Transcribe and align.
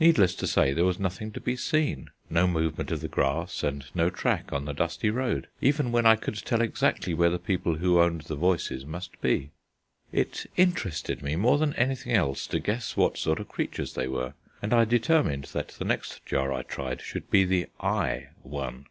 Needless 0.00 0.34
to 0.36 0.46
say, 0.46 0.72
there 0.72 0.86
was 0.86 0.98
nothing 0.98 1.30
to 1.32 1.40
be 1.42 1.56
seen: 1.56 2.08
no 2.30 2.46
movement 2.46 2.90
of 2.90 3.02
the 3.02 3.06
grass 3.06 3.62
and 3.62 3.84
no 3.94 4.08
track 4.08 4.50
on 4.50 4.64
the 4.64 4.72
dusty 4.72 5.10
road, 5.10 5.46
even 5.60 5.92
when 5.92 6.06
I 6.06 6.16
could 6.16 6.36
tell 6.42 6.62
exactly 6.62 7.12
where 7.12 7.28
the 7.28 7.38
people 7.38 7.74
who 7.74 8.00
owned 8.00 8.22
the 8.22 8.34
voices 8.34 8.86
must 8.86 9.20
be. 9.20 9.50
It 10.10 10.46
interested 10.56 11.20
me 11.20 11.36
more 11.36 11.58
than 11.58 11.74
anything 11.74 12.14
else 12.14 12.46
to 12.46 12.60
guess 12.60 12.96
what 12.96 13.18
sort 13.18 13.38
of 13.40 13.48
creatures 13.48 13.92
they 13.92 14.08
were, 14.08 14.32
and 14.62 14.72
I 14.72 14.86
determined 14.86 15.50
that 15.52 15.68
the 15.78 15.84
next 15.84 16.24
jar 16.24 16.50
I 16.50 16.62
tried 16.62 17.02
should 17.02 17.30
be 17.30 17.44
the 17.44 17.66
Eye 17.78 18.28
one. 18.42 18.86